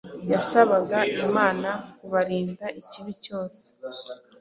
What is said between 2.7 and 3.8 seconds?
ikibi cyose